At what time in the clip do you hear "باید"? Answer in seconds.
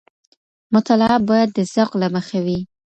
1.29-1.49